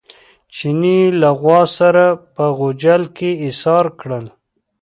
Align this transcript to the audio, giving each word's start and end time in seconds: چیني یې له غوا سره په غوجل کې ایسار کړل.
چیني 0.55 0.95
یې 1.01 1.15
له 1.21 1.29
غوا 1.39 1.61
سره 1.77 2.03
په 2.33 2.43
غوجل 2.57 3.03
کې 3.17 3.29
ایسار 3.45 3.85
کړل. 3.99 4.25